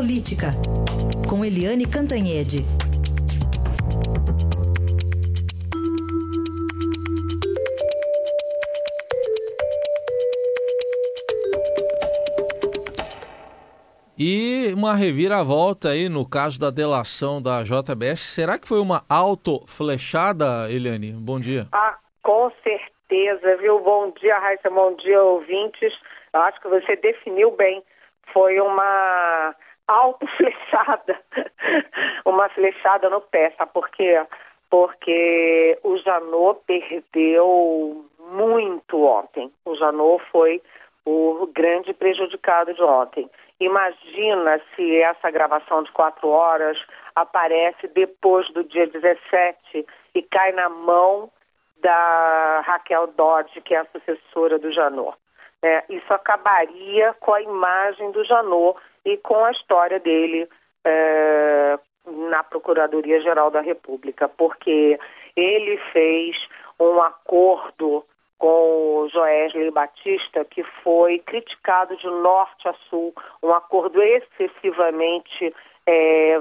Política, 0.00 0.46
com 1.28 1.44
Eliane 1.44 1.84
Cantanhede. 1.84 2.64
E 14.18 14.72
uma 14.74 14.94
reviravolta 14.94 15.90
aí 15.90 16.08
no 16.08 16.26
caso 16.26 16.58
da 16.58 16.70
delação 16.70 17.42
da 17.42 17.62
JBS. 17.62 18.20
Será 18.20 18.58
que 18.58 18.66
foi 18.66 18.80
uma 18.80 19.02
auto-flechada, 19.06 20.70
Eliane? 20.70 21.12
Bom 21.12 21.38
dia. 21.38 21.66
Ah, 21.72 21.98
com 22.22 22.50
certeza, 22.62 23.54
viu? 23.58 23.78
Bom 23.80 24.10
dia, 24.18 24.38
Raíssa, 24.38 24.70
bom 24.70 24.96
dia, 24.96 25.22
ouvintes. 25.22 25.92
Eu 26.32 26.40
acho 26.40 26.58
que 26.62 26.68
você 26.68 26.96
definiu 26.96 27.50
bem. 27.50 27.82
Foi 28.32 28.58
uma 28.60 29.54
auto-flechada, 29.90 31.20
uma 32.24 32.48
flechada 32.50 33.10
no 33.10 33.20
pé, 33.20 33.52
sabe 33.58 33.72
por 33.72 33.88
quê? 33.90 34.24
Porque 34.70 35.78
o 35.82 35.96
Janot 35.98 36.60
perdeu 36.64 38.04
muito 38.30 39.04
ontem. 39.04 39.50
O 39.64 39.74
Janot 39.74 40.22
foi 40.30 40.62
o 41.04 41.48
grande 41.52 41.92
prejudicado 41.92 42.72
de 42.72 42.82
ontem. 42.82 43.28
Imagina 43.58 44.60
se 44.74 45.00
essa 45.02 45.30
gravação 45.30 45.82
de 45.82 45.90
quatro 45.90 46.28
horas 46.28 46.78
aparece 47.16 47.88
depois 47.88 48.48
do 48.52 48.62
dia 48.62 48.86
17 48.86 49.86
e 50.14 50.22
cai 50.22 50.52
na 50.52 50.68
mão 50.68 51.30
da 51.82 52.62
Raquel 52.64 53.08
Dodge, 53.08 53.60
que 53.62 53.74
é 53.74 53.78
a 53.78 53.86
sucessora 53.86 54.58
do 54.58 54.70
Janot. 54.72 55.16
É, 55.62 55.84
isso 55.90 56.14
acabaria 56.14 57.12
com 57.20 57.34
a 57.34 57.42
imagem 57.42 58.12
do 58.12 58.24
Janot 58.24 58.78
e 59.04 59.16
com 59.18 59.44
a 59.44 59.50
história 59.50 59.98
dele 59.98 60.48
é, 60.84 61.78
na 62.06 62.42
Procuradoria-Geral 62.42 63.50
da 63.50 63.60
República, 63.60 64.28
porque 64.28 64.98
ele 65.36 65.76
fez 65.92 66.36
um 66.78 67.00
acordo 67.00 68.04
com 68.38 69.02
o 69.02 69.08
Joesley 69.10 69.70
Batista, 69.70 70.44
que 70.46 70.64
foi 70.82 71.18
criticado 71.18 71.94
de 71.96 72.06
norte 72.06 72.66
a 72.66 72.72
sul, 72.88 73.14
um 73.42 73.52
acordo 73.52 74.02
excessivamente 74.02 75.54
é, 75.86 76.40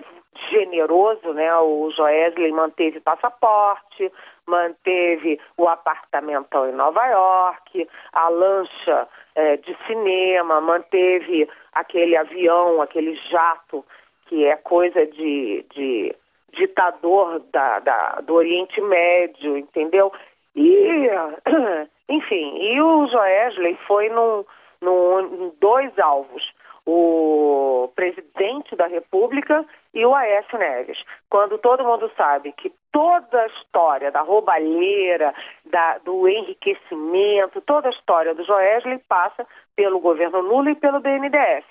generoso, 0.50 1.34
né? 1.34 1.54
O 1.58 1.92
Joesley 1.92 2.52
manteve 2.54 3.02
passaporte, 3.02 4.12
manteve 4.48 5.40
o 5.58 5.68
apartamentão 5.68 6.70
em 6.70 6.72
Nova 6.72 7.06
York, 7.06 7.88
a 8.14 8.30
lancha 8.30 9.08
é, 9.36 9.58
de 9.58 9.76
cinema, 9.88 10.60
manteve 10.62 11.48
aquele 11.74 12.16
avião, 12.16 12.82
aquele 12.82 13.16
jato, 13.30 13.86
que 14.28 14.46
é 14.46 14.56
coisa 14.56 15.06
de, 15.06 15.66
de 15.74 16.16
ditador 16.54 17.40
da, 17.52 17.80
da, 17.80 18.22
do 18.22 18.34
Oriente 18.36 18.82
Médio, 18.82 19.58
entendeu? 19.58 20.12
E, 20.56 21.08
enfim, 22.10 22.58
e 22.62 22.82
o 22.82 23.08
Joesley 23.08 23.78
foi 23.88 24.10
num, 24.10 24.44
num, 24.82 25.46
em 25.46 25.54
dois 25.60 25.98
alvos 26.00 26.52
o 26.86 27.92
presidente 27.96 28.76
da 28.76 28.88
República 28.88 29.64
e 29.94 30.04
o 30.06 30.16
Aécio 30.16 30.58
Neves. 30.58 30.98
Quando 31.30 31.60
todo 31.60 31.84
mundo 31.84 32.12
sabe 32.18 32.52
que 32.54 32.74
toda 32.92 33.42
a 33.42 33.48
história 33.48 34.12
da 34.12 34.22
roubalheira, 34.22 35.34
da, 35.70 35.98
do 36.00 36.28
enriquecimento, 36.28 37.62
toda 37.62 37.88
a 37.88 37.92
história 37.92 38.34
do 38.34 38.44
Joesley 38.44 39.00
passa 39.08 39.46
pelo 39.76 40.00
governo 40.00 40.42
Lula 40.42 40.72
e 40.72 40.76
pelo 40.76 41.00
BNDES. 41.00 41.66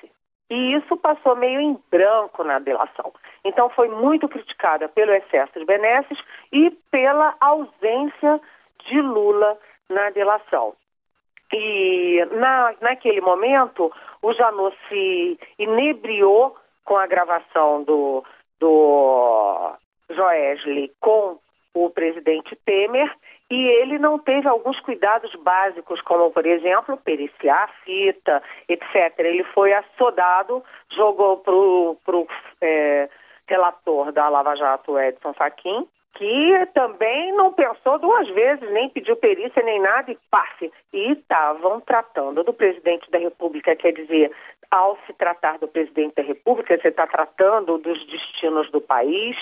E 0.50 0.74
isso 0.74 0.96
passou 0.96 1.36
meio 1.36 1.60
em 1.60 1.78
branco 1.90 2.42
na 2.42 2.58
delação. 2.58 3.12
Então 3.44 3.68
foi 3.70 3.88
muito 3.88 4.28
criticada 4.28 4.88
pelo 4.88 5.12
excesso 5.12 5.58
de 5.58 5.64
benesses 5.64 6.18
e 6.50 6.70
pela 6.90 7.36
ausência 7.40 8.40
de 8.86 9.00
Lula 9.00 9.58
na 9.88 10.10
delação. 10.10 10.74
E 11.52 12.26
na, 12.32 12.74
naquele 12.80 13.20
momento, 13.20 13.92
o 14.22 14.32
Janot 14.32 14.76
se 14.88 15.38
inebriou 15.58 16.56
com 16.84 16.96
a 16.96 17.06
gravação 17.06 17.82
do, 17.82 18.24
do 18.58 19.72
Joesley 20.10 20.92
com 21.00 21.38
o 21.74 21.90
presidente 21.90 22.56
Temer 22.64 23.14
e 23.50 23.66
ele 23.66 23.98
não 23.98 24.18
teve 24.18 24.46
alguns 24.46 24.78
cuidados 24.80 25.34
básicos, 25.36 26.00
como, 26.02 26.30
por 26.30 26.44
exemplo, 26.44 26.96
periciar 26.98 27.64
a 27.64 27.84
fita, 27.84 28.42
etc. 28.68 29.14
Ele 29.18 29.44
foi 29.54 29.72
assodado, 29.72 30.62
jogou 30.94 31.38
para 31.38 31.54
o 31.54 32.28
é, 32.60 33.08
relator 33.46 34.12
da 34.12 34.28
Lava 34.28 34.54
Jato, 34.54 34.98
Edson 34.98 35.32
Fachin, 35.32 35.88
que 36.18 36.66
também 36.74 37.32
não 37.36 37.52
pensou 37.52 37.96
duas 37.96 38.28
vezes, 38.30 38.68
nem 38.72 38.88
pediu 38.88 39.14
perícia, 39.14 39.62
nem 39.62 39.80
nada, 39.80 40.10
e 40.10 40.18
passe. 40.28 40.72
E 40.92 41.12
estavam 41.12 41.80
tratando 41.80 42.42
do 42.42 42.52
presidente 42.52 43.08
da 43.08 43.18
República, 43.18 43.76
quer 43.76 43.92
dizer, 43.92 44.32
ao 44.68 44.98
se 45.06 45.12
tratar 45.12 45.58
do 45.58 45.68
presidente 45.68 46.16
da 46.16 46.22
República, 46.24 46.76
você 46.76 46.88
está 46.88 47.06
tratando 47.06 47.78
dos 47.78 48.04
destinos 48.08 48.68
do 48.72 48.80
país, 48.80 49.36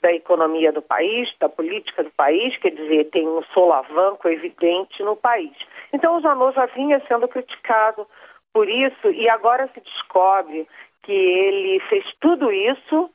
da 0.00 0.10
economia 0.10 0.72
do 0.72 0.80
país, 0.80 1.28
da 1.38 1.50
política 1.50 2.02
do 2.02 2.10
país, 2.12 2.56
quer 2.56 2.70
dizer, 2.70 3.10
tem 3.10 3.28
um 3.28 3.42
solavanco 3.52 4.26
evidente 4.26 5.02
no 5.02 5.14
país. 5.14 5.52
Então, 5.92 6.16
o 6.16 6.22
Janot 6.22 6.54
já 6.54 6.64
vinha 6.64 6.98
sendo 7.06 7.28
criticado 7.28 8.06
por 8.54 8.70
isso, 8.70 9.10
e 9.10 9.28
agora 9.28 9.68
se 9.74 9.80
descobre 9.80 10.66
que 11.02 11.12
ele 11.12 11.78
fez 11.90 12.06
tudo 12.20 12.50
isso 12.50 13.10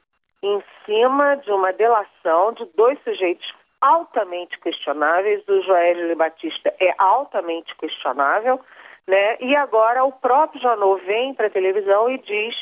em 0.47 0.63
cima 0.85 1.35
de 1.37 1.51
uma 1.51 1.73
delação 1.73 2.53
de 2.53 2.65
dois 2.75 2.97
sujeitos 3.03 3.53
altamente 3.81 4.59
questionáveis. 4.59 5.47
O 5.47 5.61
Joélio 5.61 6.15
Batista 6.15 6.73
é 6.79 6.93
altamente 6.97 7.75
questionável, 7.75 8.59
né? 9.07 9.37
E 9.39 9.55
agora 9.55 10.03
o 10.03 10.11
próprio 10.11 10.61
Janot 10.61 11.03
vem 11.05 11.33
para 11.33 11.47
a 11.47 11.51
televisão 11.51 12.09
e 12.09 12.17
diz 12.19 12.55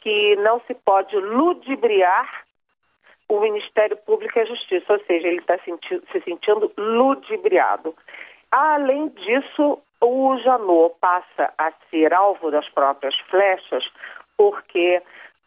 que 0.00 0.36
não 0.36 0.60
se 0.66 0.74
pode 0.74 1.16
ludibriar 1.16 2.44
o 3.28 3.40
Ministério 3.40 3.96
Público 3.96 4.38
e 4.38 4.42
a 4.42 4.44
Justiça, 4.44 4.92
ou 4.92 5.00
seja, 5.06 5.26
ele 5.26 5.38
está 5.38 5.58
senti 5.64 6.00
se 6.12 6.20
sentindo 6.20 6.70
ludibriado. 6.76 7.94
Além 8.50 9.08
disso, 9.08 9.78
o 10.00 10.36
Janot 10.38 10.94
passa 11.00 11.52
a 11.56 11.72
ser 11.90 12.12
alvo 12.12 12.50
das 12.50 12.68
próprias 12.68 13.18
flechas, 13.30 13.90
porque 14.36 15.02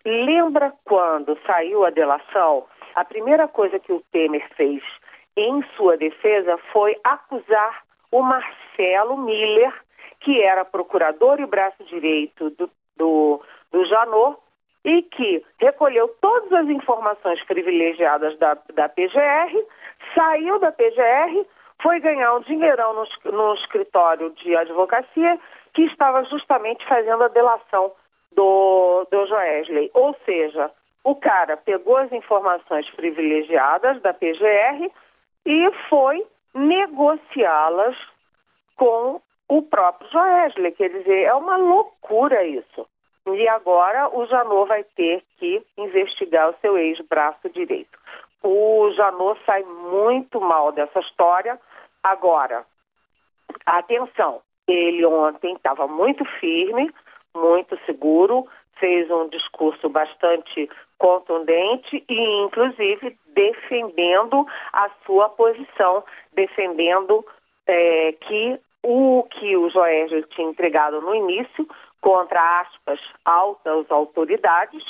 Lembra 0.08 0.74
quando 0.86 1.38
saiu 1.46 1.86
a 1.86 1.90
delação? 1.90 2.66
A 2.96 3.04
primeira 3.04 3.46
coisa 3.46 3.78
que 3.78 3.92
o 3.92 4.02
Temer 4.10 4.48
fez 4.56 4.82
em 5.36 5.62
sua 5.76 5.98
defesa 5.98 6.58
foi 6.72 6.96
acusar 7.04 7.84
o 8.10 8.22
Marcelo 8.22 9.18
Miller, 9.18 9.74
que 10.22 10.42
era 10.42 10.64
procurador 10.64 11.42
e 11.42 11.46
braço 11.46 11.84
direito 11.84 12.50
do, 12.52 12.72
do, 12.96 13.42
do 13.70 13.86
Janot, 13.86 14.38
e 14.86 15.02
que 15.02 15.44
recolheu 15.60 16.08
todas 16.22 16.54
as 16.54 16.70
informações 16.70 17.44
privilegiadas 17.44 18.40
da, 18.40 18.58
da 18.76 18.88
PGR, 18.88 19.62
saiu 20.16 20.58
da 20.58 20.72
PGR, 20.72 21.46
foi 21.82 22.00
ganhar 22.00 22.34
um 22.34 22.40
dinheirão 22.40 22.94
no, 22.94 23.32
no 23.34 23.54
escritório 23.56 24.30
de 24.36 24.56
advocacia 24.56 25.38
que 25.74 25.82
estava 25.82 26.24
justamente 26.24 26.88
fazendo 26.88 27.26
a 27.26 27.28
delação 27.28 27.92
do, 28.38 28.77
do 29.06 29.26
Joesley. 29.28 29.92
Ou 29.94 30.16
seja, 30.26 30.72
o 31.04 31.16
cara 31.16 31.56
pegou 31.58 31.98
as 31.98 32.12
informações 32.12 32.90
privilegiadas 32.92 34.02
da 34.02 34.14
PGR 34.14 34.92
e 35.46 35.72
foi 35.90 36.26
negociá-las 36.54 37.96
com 38.76 39.22
o 39.48 39.62
próprio 39.62 40.10
Joesley. 40.10 40.72
Quer 40.74 40.90
dizer, 40.90 41.24
é 41.24 41.34
uma 41.34 41.58
loucura 41.58 42.44
isso. 42.44 42.88
E 43.28 43.48
agora 43.48 44.10
o 44.10 44.26
Janot 44.26 44.68
vai 44.68 44.84
ter 44.84 45.24
que 45.38 45.62
investigar 45.78 46.50
o 46.50 46.56
seu 46.62 46.78
ex-braço 46.78 47.50
direito. 47.50 47.98
O 48.42 48.90
Janot 48.92 49.40
sai 49.46 49.64
muito 49.64 50.40
mal 50.40 50.72
dessa 50.72 51.00
história. 51.00 51.60
Agora, 52.04 52.66
atenção, 53.66 54.42
ele 54.68 55.06
ontem 55.06 55.56
estava 55.56 55.88
muito 55.88 56.24
firme, 56.40 56.94
muito 57.36 57.78
seguro, 57.86 58.48
fez 58.80 59.10
um 59.10 59.28
discurso 59.30 59.90
bastante 59.90 60.70
contundente 60.98 62.04
e, 62.10 62.44
inclusive, 62.44 63.18
defendendo 63.28 64.46
a 64.74 64.90
sua 65.06 65.30
posição, 65.30 66.04
defendendo 66.34 67.26
é, 67.68 68.14
que 68.14 68.60
o 68.84 69.24
que 69.30 69.56
o 69.58 69.70
Joérgio 69.70 70.24
tinha 70.28 70.48
entregado 70.48 71.02
no 71.02 71.14
início, 71.14 71.68
contra 72.00 72.62
aspas, 72.62 73.00
altas 73.26 73.90
autoridades, 73.90 74.84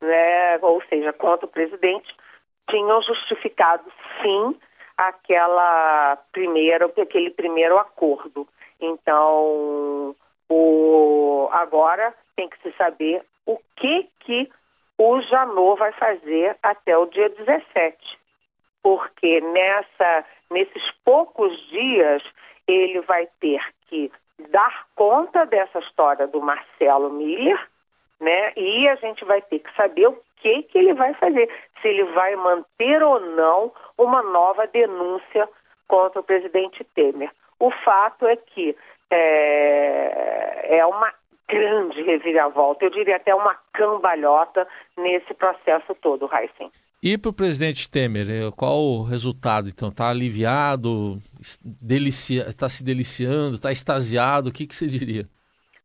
né, 0.00 0.58
ou 0.60 0.82
seja, 0.88 1.12
contra 1.12 1.46
o 1.46 1.50
presidente, 1.50 2.14
tinham 2.68 3.00
justificado 3.02 3.84
sim 4.20 4.56
aquela 4.96 6.16
primeira, 6.32 6.86
aquele 6.86 7.30
primeiro 7.30 7.78
acordo. 7.78 8.46
Então, 8.80 10.14
o, 10.48 11.48
agora 11.52 12.14
tem 12.36 12.48
que 12.48 12.60
se 12.62 12.72
saber 12.76 13.22
o 13.46 13.58
que 13.76 14.08
que 14.20 14.50
o 14.98 15.20
Janot 15.22 15.78
vai 15.78 15.92
fazer 15.92 16.56
até 16.62 16.96
o 16.96 17.06
dia 17.06 17.28
17. 17.28 17.96
Porque 18.82 19.40
nessa, 19.40 20.24
nesses 20.50 20.90
poucos 21.04 21.56
dias 21.68 22.22
ele 22.66 23.00
vai 23.00 23.28
ter 23.40 23.60
que 23.88 24.10
dar 24.50 24.86
conta 24.94 25.44
dessa 25.44 25.78
história 25.80 26.26
do 26.26 26.40
Marcelo 26.40 27.10
Miller, 27.10 27.58
né? 28.20 28.52
E 28.56 28.88
a 28.88 28.94
gente 28.96 29.24
vai 29.24 29.42
ter 29.42 29.60
que 29.60 29.74
saber 29.74 30.06
o 30.08 30.18
que, 30.36 30.62
que 30.64 30.78
ele 30.78 30.94
vai 30.94 31.14
fazer, 31.14 31.48
se 31.80 31.88
ele 31.88 32.04
vai 32.04 32.34
manter 32.36 33.02
ou 33.02 33.20
não 33.20 33.72
uma 33.96 34.22
nova 34.22 34.66
denúncia 34.66 35.48
contra 35.86 36.20
o 36.20 36.24
presidente 36.24 36.84
Temer. 36.84 37.30
O 37.58 37.70
fato 37.70 38.26
é 38.26 38.36
que 38.36 38.76
é, 39.10 40.78
é 40.78 40.86
uma 40.86 41.12
grande 41.52 42.02
reviravolta, 42.02 42.84
eu 42.84 42.90
diria 42.90 43.16
até 43.16 43.34
uma 43.34 43.54
cambalhota 43.74 44.66
nesse 44.96 45.34
processo 45.34 45.94
todo, 46.00 46.28
Heisen. 46.32 46.70
E 47.02 47.18
para 47.18 47.30
o 47.30 47.34
presidente 47.34 47.90
Temer, 47.90 48.26
eh, 48.30 48.50
qual 48.56 48.78
o 48.78 49.02
resultado? 49.02 49.68
Então, 49.68 49.88
está 49.88 50.08
aliviado, 50.08 51.18
está 52.48 52.68
se 52.68 52.82
deliciando, 52.82 53.56
está 53.56 53.70
extasiado? 53.70 54.48
O 54.48 54.52
que, 54.52 54.66
que 54.66 54.74
você 54.74 54.86
diria? 54.86 55.24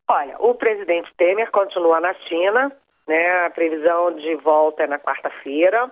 Olha, 0.07 0.37
o 0.39 0.53
presidente 0.53 1.11
Temer 1.17 1.51
continua 1.51 1.99
na 1.99 2.13
China, 2.13 2.71
né? 3.07 3.45
A 3.45 3.49
previsão 3.49 4.15
de 4.15 4.35
volta 4.35 4.83
é 4.83 4.87
na 4.87 4.99
quarta-feira. 4.99 5.91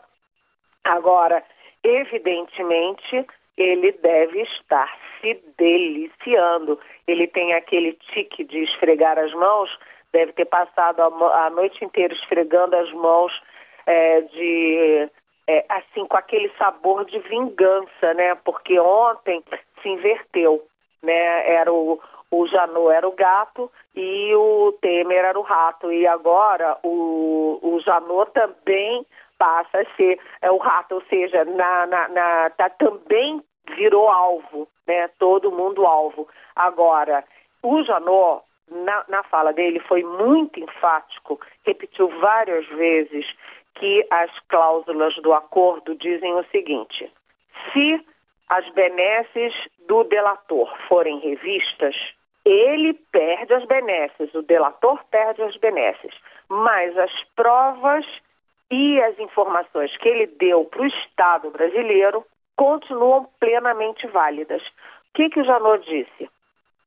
Agora, 0.83 1.43
evidentemente, 1.83 3.25
ele 3.57 3.91
deve 3.93 4.41
estar 4.41 4.97
se 5.19 5.41
deliciando. 5.57 6.79
Ele 7.07 7.27
tem 7.27 7.53
aquele 7.53 7.93
tique 7.93 8.43
de 8.43 8.63
esfregar 8.63 9.17
as 9.17 9.33
mãos, 9.33 9.69
deve 10.11 10.33
ter 10.33 10.45
passado 10.45 11.01
a, 11.01 11.45
a 11.45 11.49
noite 11.49 11.83
inteira 11.83 12.13
esfregando 12.13 12.75
as 12.75 12.91
mãos 12.93 13.31
é, 13.85 14.21
de 14.21 15.09
é, 15.47 15.65
assim 15.69 16.05
com 16.05 16.17
aquele 16.17 16.49
sabor 16.57 17.05
de 17.05 17.19
vingança, 17.19 18.13
né? 18.15 18.35
Porque 18.43 18.79
ontem 18.79 19.43
se 19.81 19.89
inverteu, 19.89 20.65
né? 21.01 21.49
Era 21.49 21.71
o, 21.71 22.01
o 22.31 22.47
Janot 22.47 22.91
era 22.91 23.07
o 23.07 23.11
gato 23.11 23.71
e 23.95 24.33
o 24.35 24.73
Temer 24.81 25.23
era 25.23 25.39
o 25.39 25.43
rato. 25.43 25.91
E 25.91 26.05
agora 26.07 26.77
o, 26.83 27.59
o 27.61 27.79
Janot 27.81 28.31
também 28.31 29.05
passa 29.37 29.79
a 29.79 29.95
ser 29.95 30.19
é, 30.41 30.51
o 30.51 30.57
rato, 30.57 30.95
ou 30.95 31.03
seja, 31.09 31.45
na, 31.45 31.85
na, 31.87 32.07
na, 32.09 32.49
tá, 32.51 32.69
também 32.69 33.41
virou 33.75 34.07
alvo, 34.07 34.67
né? 34.87 35.07
Todo 35.19 35.51
mundo 35.51 35.85
alvo. 35.85 36.27
Agora, 36.55 37.23
o 37.61 37.83
Janot, 37.83 38.43
na, 38.69 39.05
na 39.07 39.23
fala 39.23 39.51
dele, 39.53 39.79
foi 39.79 40.03
muito 40.03 40.59
enfático, 40.59 41.39
repetiu 41.65 42.07
várias 42.19 42.65
vezes 42.67 43.25
que 43.75 44.05
as 44.09 44.31
cláusulas 44.47 45.15
do 45.15 45.33
acordo 45.33 45.95
dizem 45.95 46.33
o 46.35 46.45
seguinte: 46.45 47.11
se 47.71 48.05
as 48.49 48.67
benesses 48.69 49.53
do 49.87 50.03
delator 50.03 50.71
forem 50.87 51.19
revistas, 51.19 51.95
ele 52.43 52.93
perde 53.11 53.53
as 53.53 53.65
benesses, 53.65 54.33
o 54.35 54.43
delator 54.43 55.03
perde 55.09 55.41
as 55.41 55.57
benesses, 55.57 56.13
mas 56.47 56.95
as 56.97 57.11
provas 57.35 58.05
e 58.71 59.01
as 59.01 59.17
informações 59.19 59.95
que 59.97 60.09
ele 60.09 60.27
deu 60.27 60.65
para 60.65 60.81
o 60.81 60.87
Estado 60.87 61.49
brasileiro 61.51 62.25
continuam 62.55 63.27
plenamente 63.39 64.07
válidas. 64.07 64.61
O 64.61 65.13
que, 65.15 65.29
que 65.29 65.41
o 65.41 65.45
Janot 65.45 65.85
disse? 65.87 66.29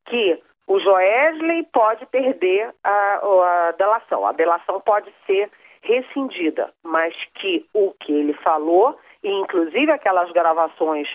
Que 0.06 0.42
o 0.66 0.78
Joesley 0.80 1.64
pode 1.72 2.04
perder 2.06 2.74
a, 2.84 3.20
a 3.68 3.72
delação, 3.72 4.26
a 4.26 4.32
delação 4.32 4.80
pode 4.80 5.12
ser 5.26 5.50
rescindida, 5.82 6.72
mas 6.82 7.14
que 7.34 7.64
o 7.72 7.92
que 7.92 8.12
ele 8.12 8.34
falou, 8.34 8.98
e 9.22 9.30
inclusive 9.30 9.90
aquelas 9.90 10.30
gravações 10.32 11.08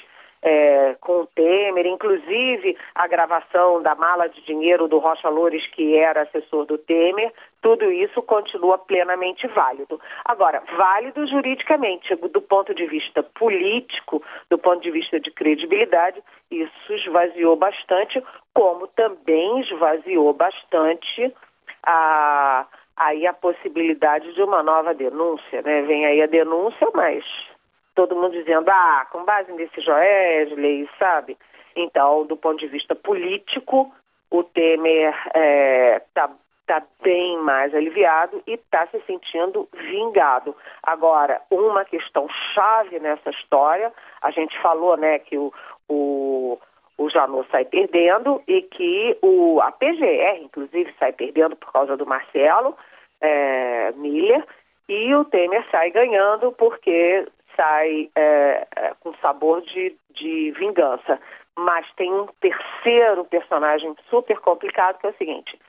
é, 0.43 0.95
com 0.99 1.21
o 1.21 1.27
Temer, 1.27 1.87
inclusive 1.87 2.77
a 2.93 3.07
gravação 3.07 3.81
da 3.81 3.95
mala 3.95 4.27
de 4.27 4.41
dinheiro 4.41 4.89
do 4.89 4.99
Rocha 4.99 5.29
Loures, 5.29 5.65
que 5.67 5.95
era 5.95 6.23
assessor 6.23 6.65
do 6.65 6.77
Temer, 6.77 7.31
tudo 7.61 7.89
isso 7.89 8.21
continua 8.21 8.77
plenamente 8.77 9.47
válido. 9.47 9.99
Agora, 10.25 10.61
válido 10.77 11.25
juridicamente, 11.25 12.13
do 12.15 12.41
ponto 12.41 12.75
de 12.75 12.85
vista 12.85 13.23
político, 13.23 14.21
do 14.49 14.57
ponto 14.57 14.81
de 14.81 14.91
vista 14.91 15.17
de 15.17 15.31
credibilidade, 15.31 16.21
isso 16.51 16.93
esvaziou 16.93 17.55
bastante, 17.55 18.21
como 18.53 18.87
também 18.87 19.61
esvaziou 19.61 20.33
bastante 20.33 21.33
a, 21.81 22.67
aí 22.97 23.25
a 23.25 23.33
possibilidade 23.33 24.33
de 24.33 24.43
uma 24.43 24.61
nova 24.61 24.93
denúncia, 24.93 25.61
né? 25.61 25.83
Vem 25.83 26.05
aí 26.05 26.21
a 26.21 26.27
denúncia, 26.27 26.87
mas 26.93 27.23
todo 27.95 28.15
mundo 28.15 28.31
dizendo, 28.31 28.69
ah, 28.69 29.07
com 29.11 29.23
base 29.23 29.51
nesse 29.53 29.81
Joesley, 29.81 30.89
sabe? 30.97 31.37
Então, 31.75 32.25
do 32.25 32.37
ponto 32.37 32.59
de 32.59 32.67
vista 32.67 32.95
político, 32.95 33.91
o 34.29 34.43
Temer 34.43 35.13
está 35.13 35.31
é, 35.35 36.01
tá, 36.13 36.31
tá 36.65 36.83
bem 37.01 37.37
mais 37.39 37.73
aliviado 37.73 38.41
e 38.47 38.53
está 38.53 38.87
se 38.87 38.99
sentindo 39.05 39.67
vingado. 39.73 40.55
Agora, 40.81 41.41
uma 41.49 41.85
questão 41.85 42.27
chave 42.53 42.99
nessa 42.99 43.29
história, 43.29 43.91
a 44.21 44.31
gente 44.31 44.59
falou, 44.59 44.97
né, 44.97 45.19
que 45.19 45.37
o, 45.37 45.53
o, 45.87 46.59
o 46.97 47.09
Janot 47.09 47.47
sai 47.51 47.65
perdendo 47.65 48.41
e 48.47 48.61
que 48.61 49.17
o, 49.21 49.59
a 49.61 49.71
PGR, 49.71 50.41
inclusive, 50.41 50.93
sai 50.99 51.11
perdendo 51.13 51.55
por 51.55 51.71
causa 51.71 51.97
do 51.97 52.05
Marcelo 52.05 52.75
é, 53.21 53.91
Miller, 53.93 54.45
e 54.89 55.15
o 55.15 55.23
Temer 55.25 55.65
sai 55.71 55.91
ganhando 55.91 56.51
porque 56.51 57.25
sai 57.55 58.09
é, 58.15 58.67
é, 58.75 58.93
com 58.99 59.13
sabor 59.15 59.61
de, 59.61 59.95
de 60.11 60.51
vingança. 60.51 61.19
Mas 61.55 61.85
tem 61.95 62.11
um 62.11 62.27
terceiro 62.41 63.25
personagem 63.25 63.95
super 64.09 64.39
complicado 64.39 64.99
que 64.99 65.07
é 65.07 65.09
o 65.09 65.17
seguinte: 65.17 65.59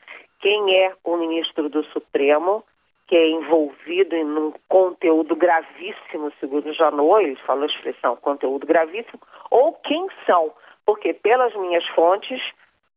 quem 0.41 0.79
é 0.79 0.93
o 1.05 1.17
ministro 1.17 1.69
do 1.69 1.85
Supremo, 1.85 2.65
que 3.07 3.17
é 3.17 3.29
envolvido 3.29 4.17
em 4.17 4.25
um 4.25 4.53
conteúdo 4.69 5.37
gravíssimo, 5.37 6.33
segundo 6.41 6.73
Janot, 6.73 7.23
ele 7.23 7.37
falou 7.37 7.65
a 7.65 7.67
expressão 7.67 8.17
conteúdo 8.17 8.67
gravíssimo, 8.67 9.21
ou 9.51 9.73
quem 9.75 10.07
são? 10.27 10.53
Porque, 10.87 11.13
pelas 11.13 11.55
minhas 11.55 11.87
fontes, 11.89 12.41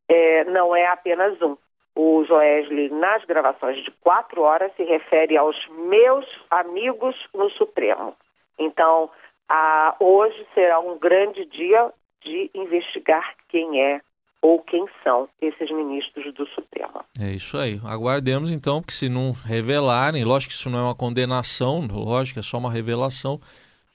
é, 0.09 0.43
não 0.45 0.75
é 0.75 0.87
apenas 0.87 1.41
um. 1.41 1.57
O 1.95 2.23
Joesley, 2.25 2.89
nas 2.89 3.25
gravações 3.25 3.83
de 3.83 3.91
quatro 4.01 4.43
horas, 4.43 4.71
se 4.75 4.83
refere 4.83 5.35
aos 5.35 5.57
meus 5.69 6.25
amigos 6.51 7.15
no 7.33 7.49
Supremo. 7.51 8.15
Então, 8.59 9.09
a, 9.49 9.95
hoje 9.99 10.45
será 10.53 10.79
um 10.79 10.97
grande 10.97 11.45
dia 11.45 11.91
de 12.21 12.49
investigar 12.53 13.35
quem 13.49 13.81
é 13.81 14.01
ou 14.41 14.59
quem 14.61 14.85
são 15.03 15.27
esses 15.41 15.69
ministros 15.71 16.33
do 16.33 16.47
Supremo. 16.49 17.03
É 17.19 17.31
isso 17.31 17.57
aí. 17.57 17.79
Aguardemos 17.85 18.51
então, 18.51 18.81
porque 18.81 18.93
se 18.93 19.09
não 19.09 19.31
revelarem, 19.31 20.23
lógico 20.23 20.53
que 20.53 20.59
isso 20.59 20.69
não 20.69 20.79
é 20.79 20.83
uma 20.83 20.95
condenação, 20.95 21.87
lógico, 21.91 22.39
é 22.39 22.43
só 22.43 22.57
uma 22.57 22.71
revelação, 22.71 23.39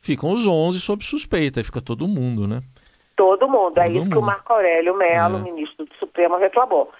ficam 0.00 0.30
os 0.30 0.46
11 0.46 0.80
sob 0.80 1.04
suspeita, 1.04 1.60
aí 1.60 1.64
fica 1.64 1.80
todo 1.80 2.08
mundo, 2.08 2.46
né? 2.46 2.60
Todo 3.16 3.48
mundo. 3.48 3.78
É 3.78 3.84
todo 3.84 3.86
é 3.86 3.88
isso 3.90 4.00
mundo. 4.00 4.12
que 4.12 4.18
o 4.18 4.22
Marco 4.22 4.52
Aurélio 4.52 4.96
Mello, 4.96 5.38
é. 5.38 5.42
ministro 5.42 5.84
do 5.84 5.94
Supremo, 5.96 6.36
reclamou. 6.36 6.90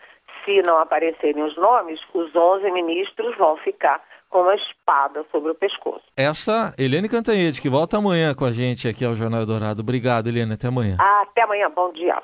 Se 0.45 0.63
não 0.63 0.79
aparecerem 0.79 1.43
os 1.43 1.57
nomes, 1.57 2.01
os 2.15 2.35
11 2.35 2.71
ministros 2.71 3.37
vão 3.37 3.57
ficar 3.59 4.03
com 4.33 4.41
uma 4.41 4.55
espada 4.55 5.25
sobre 5.31 5.51
o 5.51 5.55
pescoço. 5.55 6.03
Essa, 6.17 6.75
Helene 6.79 7.09
Cantanhede, 7.09 7.61
que 7.61 7.69
volta 7.69 7.99
amanhã 7.99 8.35
com 8.35 8.47
a 8.47 8.53
gente 8.53 8.89
aqui 8.89 9.05
ao 9.05 9.15
Jornal 9.15 9.45
Dourado. 9.45 9.83
Obrigado, 9.83 10.29
Helene. 10.29 10.55
Até 10.55 10.69
amanhã. 10.69 10.97
Até 10.99 11.43
amanhã. 11.43 11.71
Bom 11.71 11.93
dia. 11.93 12.23